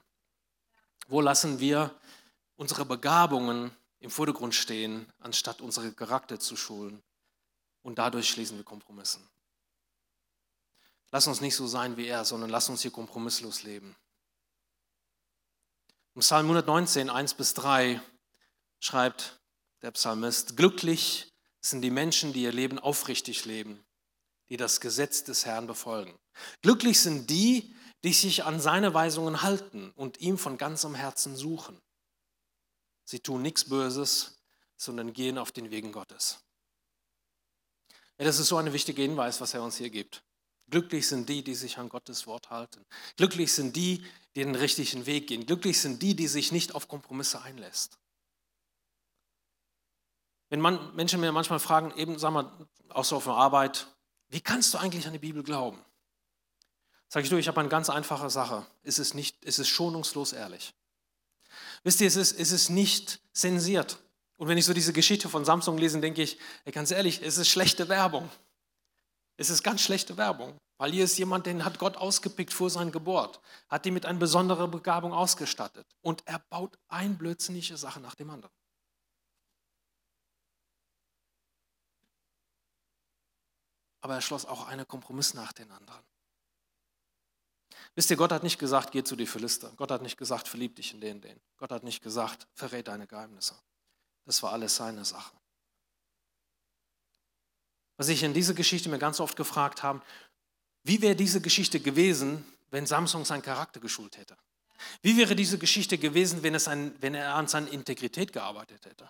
[1.09, 1.95] Wo lassen wir
[2.57, 7.03] unsere Begabungen im Vordergrund stehen, anstatt unsere Charakter zu schulen?
[7.83, 9.21] Und dadurch schließen wir Kompromisse.
[11.15, 13.95] Lass uns nicht so sein wie er, sondern lass uns hier kompromisslos leben.
[16.17, 18.03] Im Psalm 119, 1 bis 3
[18.81, 19.41] schreibt
[19.83, 23.85] der Psalmist, glücklich sind die Menschen, die ihr Leben aufrichtig leben,
[24.49, 26.19] die das Gesetz des Herrn befolgen.
[26.63, 31.81] Glücklich sind die, die sich an seine Weisungen halten und ihm von ganzem Herzen suchen.
[33.05, 34.41] Sie tun nichts Böses,
[34.77, 36.41] sondern gehen auf den Wegen Gottes.
[38.19, 40.24] Ja, das ist so ein wichtiger Hinweis, was er uns hier gibt.
[40.71, 42.85] Glücklich sind die, die sich an Gottes Wort halten.
[43.17, 45.47] Glücklich sind die, die den richtigen Weg gehen.
[45.47, 47.99] Glücklich sind die, die sich nicht auf Kompromisse einlässt.
[50.49, 53.89] Wenn man, Menschen mir manchmal fragen, eben sagen wir auch so auf der Arbeit,
[54.29, 55.85] wie kannst du eigentlich an die Bibel glauben?
[57.09, 58.67] Sag ich du, ich habe eine ganz einfache Sache.
[58.83, 60.75] Es ist, nicht, es ist schonungslos ehrlich.
[61.83, 63.99] Wisst ihr, es ist, es ist nicht zensiert.
[64.37, 67.39] Und wenn ich so diese Geschichte von Samsung lese, denke ich, ey, ganz ehrlich, es
[67.39, 68.29] ist schlechte Werbung.
[69.37, 72.91] Es ist ganz schlechte Werbung, weil hier ist jemand, den hat Gott ausgepickt vor seiner
[72.91, 78.15] Geburt, hat ihn mit einer besonderen Begabung ausgestattet und er baut ein blödsinnige Sache nach
[78.15, 78.55] dem anderen.
[84.01, 86.05] Aber er schloss auch einen Kompromiss nach den anderen.
[87.95, 89.73] Wisst ihr, Gott hat nicht gesagt, geh zu die Philister.
[89.77, 91.41] Gott hat nicht gesagt, verlieb dich in den, den.
[91.57, 93.55] Gott hat nicht gesagt, verrät deine Geheimnisse.
[94.27, 95.35] Das war alles seine Sache.
[97.97, 100.03] Was ich in dieser Geschichte mir ganz oft gefragt habe,
[100.83, 104.37] wie wäre diese Geschichte gewesen, wenn Samson seinen Charakter geschult hätte?
[105.03, 109.09] Wie wäre diese Geschichte gewesen, wenn, es ein, wenn er an seiner Integrität gearbeitet hätte?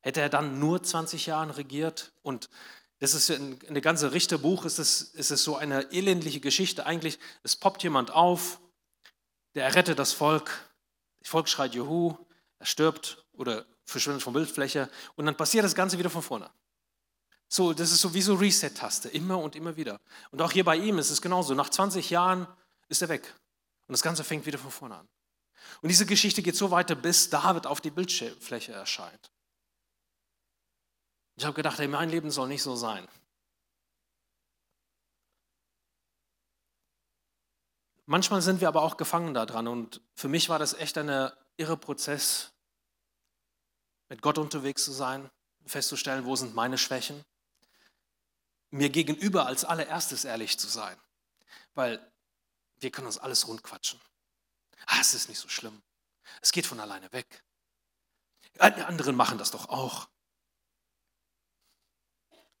[0.00, 2.12] Hätte er dann nur 20 Jahre regiert?
[2.22, 2.48] Und
[2.98, 6.86] das ist in, in der ganze Richterbuch ist es, ist es so eine elendliche Geschichte.
[6.86, 8.60] Eigentlich, es poppt jemand auf,
[9.54, 10.50] der errettet das Volk,
[11.20, 12.16] das Volk schreit Juhu,
[12.58, 16.50] er stirbt oder verschwindet von Bildfläche und dann passiert das Ganze wieder von vorne.
[17.52, 20.00] So, das ist so wie so Reset-Taste, immer und immer wieder.
[20.30, 21.52] Und auch hier bei ihm ist es genauso.
[21.54, 22.46] Nach 20 Jahren
[22.88, 23.34] ist er weg.
[23.88, 25.08] Und das Ganze fängt wieder von vorne an.
[25.82, 29.32] Und diese Geschichte geht so weiter, bis David auf die Bildfläche erscheint.
[31.34, 33.08] Ich habe gedacht, hey, mein Leben soll nicht so sein.
[38.06, 41.76] Manchmal sind wir aber auch gefangen daran und für mich war das echt ein irre
[41.76, 42.52] Prozess,
[44.08, 45.30] mit Gott unterwegs zu sein,
[45.64, 47.24] festzustellen, wo sind meine Schwächen,
[48.70, 50.96] mir gegenüber als allererstes ehrlich zu sein,
[51.74, 52.00] weil
[52.78, 54.00] wir können uns alles rundquatschen.
[54.86, 55.82] Ah, es ist nicht so schlimm.
[56.40, 57.44] Es geht von alleine weg.
[58.54, 60.08] Die anderen machen das doch auch.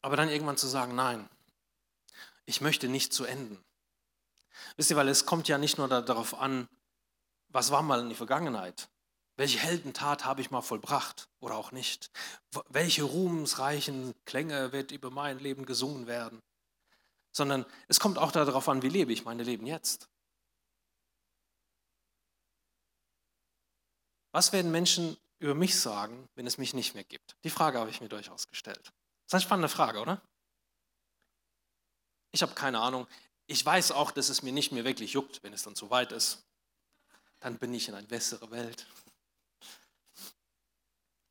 [0.02, 1.28] Aber dann irgendwann zu sagen, nein,
[2.46, 3.62] ich möchte nicht zu enden.
[4.76, 6.68] Wisst ihr, weil es kommt ja nicht nur darauf an,
[7.48, 8.88] was war mal in der Vergangenheit,
[9.40, 12.10] welche Heldentat habe ich mal vollbracht oder auch nicht,
[12.68, 16.42] welche ruhmsreichen Klänge wird über mein Leben gesungen werden,
[17.32, 20.10] sondern es kommt auch darauf an, wie lebe ich meine Leben jetzt.
[24.30, 27.34] Was werden Menschen über mich sagen, wenn es mich nicht mehr gibt?
[27.42, 28.84] Die Frage habe ich mir durchaus gestellt.
[28.84, 28.92] Das
[29.28, 30.20] ist eine spannende Frage, oder?
[32.32, 33.06] Ich habe keine Ahnung.
[33.46, 36.12] Ich weiß auch, dass es mir nicht mehr wirklich juckt, wenn es dann zu weit
[36.12, 36.44] ist.
[37.38, 38.86] Dann bin ich in eine bessere Welt.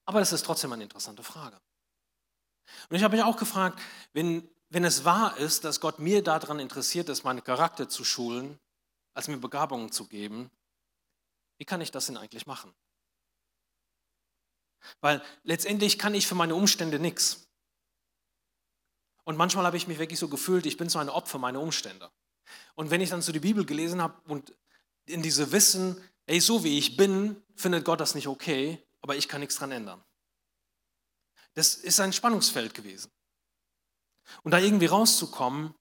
[0.09, 1.55] Aber das ist trotzdem eine interessante Frage.
[2.89, 3.79] Und ich habe mich auch gefragt,
[4.11, 8.57] wenn, wenn es wahr ist, dass Gott mir daran interessiert ist, meinen Charakter zu schulen,
[9.13, 10.49] als mir Begabungen zu geben,
[11.59, 12.73] wie kann ich das denn eigentlich machen?
[14.99, 17.47] Weil letztendlich kann ich für meine Umstände nichts.
[19.25, 22.09] Und manchmal habe ich mich wirklich so gefühlt, ich bin so ein Opfer meiner Umstände.
[22.73, 24.55] Und wenn ich dann so die Bibel gelesen habe und
[25.05, 29.27] in diese Wissen, ey, so wie ich bin, findet Gott das nicht okay, aber ich
[29.27, 30.03] kann nichts dran ändern.
[31.53, 33.11] Das ist ein Spannungsfeld gewesen.
[34.43, 35.73] Und da irgendwie rauszukommen,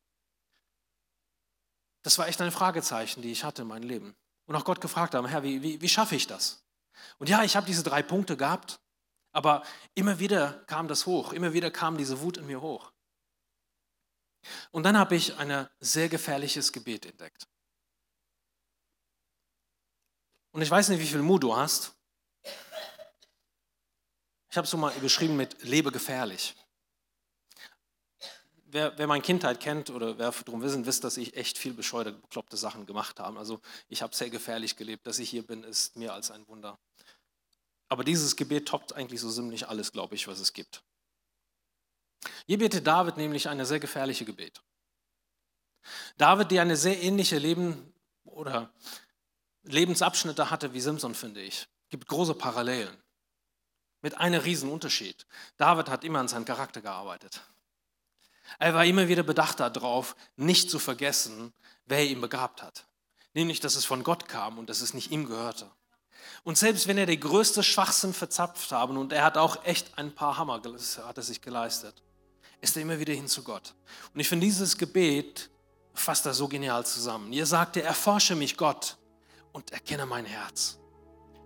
[2.02, 4.16] das war echt ein Fragezeichen, die ich hatte in meinem Leben.
[4.46, 6.64] Und auch Gott gefragt habe, Herr, wie, wie, wie schaffe ich das?
[7.18, 8.80] Und ja, ich habe diese drei Punkte gehabt,
[9.32, 9.62] aber
[9.94, 12.92] immer wieder kam das hoch, immer wieder kam diese Wut in mir hoch.
[14.70, 17.46] Und dann habe ich ein sehr gefährliches Gebet entdeckt.
[20.52, 21.97] Und ich weiß nicht, wie viel Mut du hast.
[24.58, 26.56] Ich habe es so mal überschrieben mit Lebe gefährlich.
[28.64, 32.10] Wer, wer meine Kindheit kennt oder wer darum wissen, wisst, dass ich echt viel bescheuerte,
[32.10, 33.38] bekloppte Sachen gemacht habe.
[33.38, 35.06] Also ich habe sehr gefährlich gelebt.
[35.06, 36.76] Dass ich hier bin, ist mehr als ein Wunder.
[37.88, 40.82] Aber dieses Gebet toppt eigentlich so ziemlich alles, glaube ich, was es gibt.
[42.48, 44.60] Hier betet David nämlich eine sehr gefährliche Gebet.
[46.16, 47.94] David, der eine sehr ähnliche Leben
[48.24, 48.74] oder
[49.62, 53.00] Lebensabschnitte hatte wie Simson, finde ich, gibt große Parallelen.
[54.02, 55.26] Mit einem riesen Unterschied.
[55.56, 57.42] David hat immer an seinem Charakter gearbeitet.
[58.58, 61.52] Er war immer wieder bedacht darauf, nicht zu vergessen,
[61.86, 62.86] wer ihn begabt hat.
[63.34, 65.70] Nämlich, dass es von Gott kam und dass es nicht ihm gehörte.
[66.44, 70.14] Und selbst wenn er der größte Schwachsinn verzapft haben und er hat auch echt ein
[70.14, 72.02] paar Hammer hat er sich geleistet,
[72.60, 73.74] ist er immer wieder hin zu Gott.
[74.14, 75.50] Und ich finde dieses Gebet
[75.94, 77.32] fasst er so genial zusammen.
[77.32, 78.96] Ihr sagt, erforsche mich Gott
[79.52, 80.78] und erkenne mein Herz.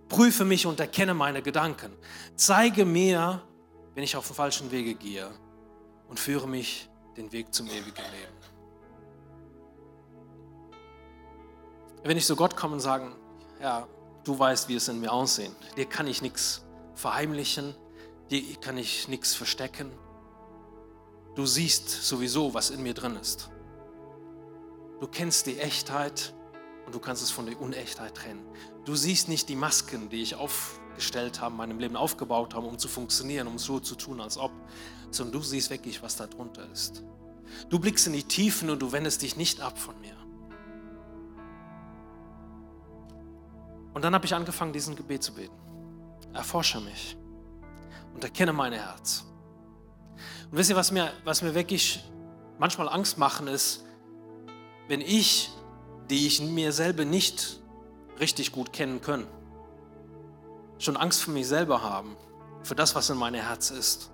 [0.09, 1.93] Prüfe mich und erkenne meine Gedanken.
[2.35, 3.41] Zeige mir,
[3.95, 5.29] wenn ich auf den falschen Wege gehe
[6.07, 8.33] und führe mich den Weg zum ewigen Leben.
[12.03, 13.11] Wenn ich zu Gott komme und sage,
[13.61, 13.87] ja,
[14.23, 15.51] Du weißt, wie es in mir aussieht.
[15.75, 16.63] Dir kann ich nichts
[16.95, 17.75] verheimlichen,
[18.29, 19.91] dir kann ich nichts verstecken.
[21.35, 23.49] Du siehst sowieso, was in mir drin ist.
[25.01, 26.33] Du kennst die Echtheit
[26.85, 28.45] und du kannst es von der Unechtheit trennen.
[28.85, 32.77] Du siehst nicht die Masken, die ich aufgestellt habe, in meinem Leben aufgebaut habe, um
[32.77, 34.51] zu funktionieren, um so zu tun, als ob,
[35.09, 37.03] sondern du siehst wirklich, was da drunter ist.
[37.69, 40.15] Du blickst in die Tiefen und du wendest dich nicht ab von mir.
[43.93, 45.55] Und dann habe ich angefangen, diesen Gebet zu beten.
[46.33, 47.15] Erforsche mich
[48.13, 49.23] und erkenne mein Herz.
[50.51, 52.03] Und wisst ihr, was mir, was mir wirklich
[52.57, 53.83] manchmal Angst machen ist,
[54.87, 55.51] wenn ich,
[56.09, 57.62] die ich mir selber nicht
[58.19, 59.27] richtig gut kennen können,
[60.77, 62.15] schon Angst vor mich selber haben,
[62.63, 64.11] für das, was in meinem Herz ist,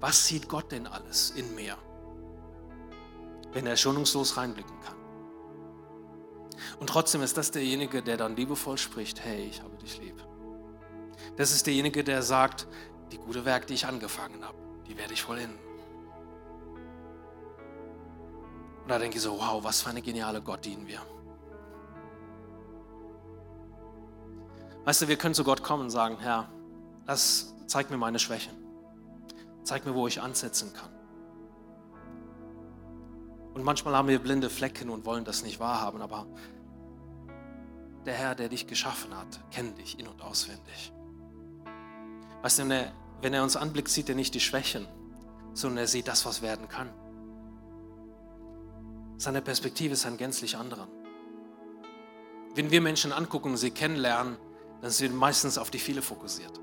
[0.00, 1.76] was sieht Gott denn alles in mir,
[3.52, 4.96] wenn er schonungslos reinblicken kann?
[6.80, 10.16] Und trotzdem ist das derjenige, der dann liebevoll spricht, hey, ich habe dich lieb.
[11.36, 12.66] Das ist derjenige, der sagt,
[13.12, 15.58] die gute Werk, die ich angefangen habe, die werde ich vollenden.
[18.82, 21.00] Und da denke ich so, wow, was für eine geniale Gott dienen wir.
[24.84, 26.48] Weißt du, wir können zu Gott kommen und sagen, Herr,
[27.06, 28.52] das zeig mir meine Schwächen.
[29.62, 30.90] Zeig mir, wo ich ansetzen kann.
[33.54, 36.26] Und manchmal haben wir blinde Flecken und wollen das nicht wahrhaben, aber
[38.06, 40.92] der Herr, der dich geschaffen hat, kennt dich in- und auswendig.
[42.42, 44.88] Weißt du, wenn er, wenn er uns anblickt, sieht er nicht die Schwächen,
[45.52, 46.90] sondern er sieht das, was werden kann.
[49.18, 50.88] Seine Perspektive ist ein gänzlich anderer.
[52.56, 54.36] Wenn wir Menschen angucken und sie kennenlernen,
[54.82, 56.60] dann sind wir meistens auf die viele fokussiert.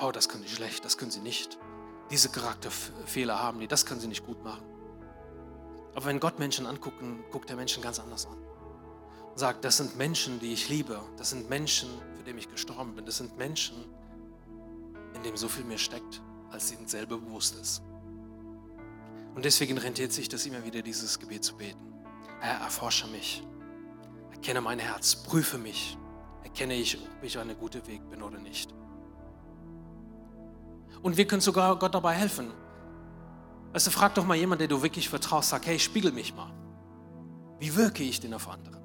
[0.00, 1.58] Oh, das können sie schlecht, das können sie nicht.
[2.10, 4.64] Diese Charakterfehler haben die, das können sie nicht gut machen.
[5.94, 8.36] Aber wenn Gott Menschen anguckt, guckt er Menschen ganz anders an.
[9.30, 11.00] Und sagt, das sind Menschen, die ich liebe.
[11.16, 13.06] Das sind Menschen, für die ich gestorben bin.
[13.06, 13.84] Das sind Menschen,
[15.14, 17.82] in denen so viel mehr steckt, als ihnen selber bewusst ist.
[19.34, 21.94] Und deswegen rentiert sich das immer wieder, dieses Gebet zu beten.
[22.40, 23.42] Herr, erforsche mich.
[24.32, 25.16] Erkenne mein Herz.
[25.16, 25.96] Prüfe mich.
[26.54, 28.72] Erkenne ich, ob ich auf einem guten Weg bin oder nicht.
[31.02, 32.52] Und wir können sogar Gott dabei helfen.
[33.72, 36.52] Also frag doch mal jemanden, der du wirklich vertraust, sag, hey, spiegel mich mal.
[37.58, 38.80] Wie wirke ich denn auf andere?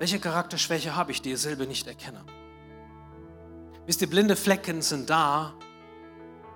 [0.00, 2.24] Welche Charakterschwäche habe ich, die ich selber nicht erkenne?
[3.86, 5.54] Wisst ihr, blinde Flecken sind da,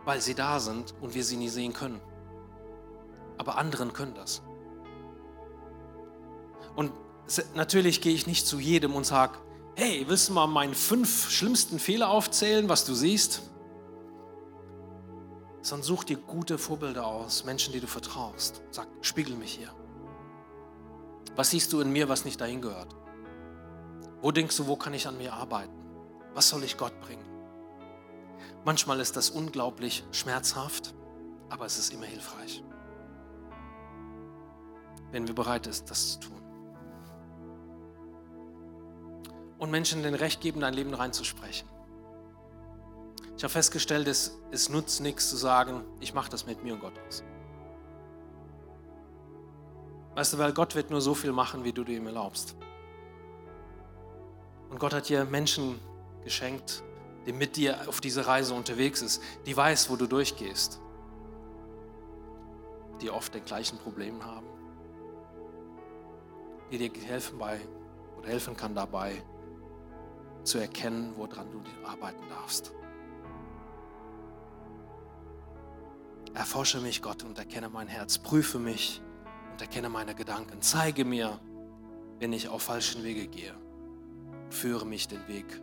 [0.04, 2.00] weil sie da sind und wir sie nie sehen können.
[3.38, 4.42] Aber anderen können das.
[6.74, 6.90] Und
[7.54, 9.38] natürlich gehe ich nicht zu jedem und sage,
[9.74, 13.42] hey, willst du mal meinen fünf schlimmsten Fehler aufzählen, was du siehst?
[15.62, 18.62] Sondern such dir gute Vorbilder aus, Menschen, die du vertraust.
[18.70, 19.72] Sag, spiegel mich hier.
[21.34, 22.94] Was siehst du in mir, was nicht dahin gehört?
[24.22, 25.74] Wo denkst du, wo kann ich an mir arbeiten?
[26.32, 27.24] Was soll ich Gott bringen?
[28.64, 30.94] Manchmal ist das unglaublich schmerzhaft,
[31.50, 32.64] aber es ist immer hilfreich,
[35.12, 36.45] wenn wir bereit sind, das zu tun.
[39.58, 41.68] Und Menschen den Recht geben, dein Leben reinzusprechen.
[43.36, 46.80] Ich habe festgestellt, es, es nutzt nichts zu sagen, ich mache das mit mir und
[46.80, 47.22] Gott aus.
[50.14, 52.56] Weißt du, weil Gott wird nur so viel machen, wie du ihm erlaubst.
[54.70, 55.78] Und Gott hat dir Menschen
[56.24, 56.82] geschenkt,
[57.26, 60.80] die mit dir auf dieser Reise unterwegs ist, die weiß, wo du durchgehst,
[63.02, 64.46] die oft den gleichen Problemen haben,
[66.70, 67.60] die dir helfen bei
[68.16, 69.22] oder helfen kann dabei,
[70.46, 72.72] zu erkennen, woran du arbeiten darfst.
[76.34, 78.18] Erforsche mich, Gott, und erkenne mein Herz.
[78.18, 79.02] Prüfe mich
[79.52, 80.60] und erkenne meine Gedanken.
[80.60, 81.40] Zeige mir,
[82.18, 83.54] wenn ich auf falschen Wege gehe.
[84.50, 85.60] Führe mich den Weg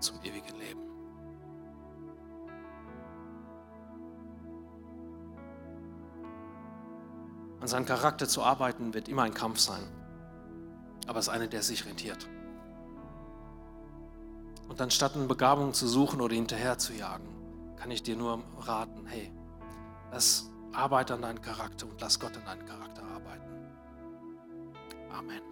[0.00, 0.80] zum ewigen Leben.
[7.60, 9.82] An seinem Charakter zu arbeiten wird immer ein Kampf sein,
[11.06, 12.28] aber es ist eine, der sich rentiert.
[14.70, 17.26] Und anstatt eine Begabung zu suchen oder hinterher zu jagen,
[17.76, 19.32] kann ich dir nur raten, hey,
[20.12, 23.50] lass arbeite an deinem Charakter und lass Gott an deinem Charakter arbeiten.
[25.12, 25.42] Amen.